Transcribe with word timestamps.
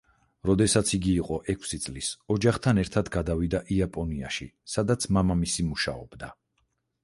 როდესაც 0.49 0.93
იგი 0.97 1.11
იყო 1.23 1.37
ექვსი 1.53 1.79
წლის, 1.83 2.09
ოჯახთან 2.37 2.83
ერთად 2.85 3.13
გადავიდა 3.17 3.63
იაპონიაში, 3.77 4.51
სადაც 4.77 5.09
მამამისი 5.19 5.71
მუშაობდა. 5.71 6.35